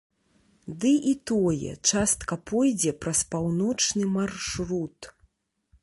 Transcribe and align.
Ды 0.85 0.91
і 1.11 1.11
тое 1.31 1.71
частка 1.89 2.33
пойдзе 2.53 2.91
праз 3.05 3.19
паўночны 3.35 4.03
маршрут. 4.19 4.97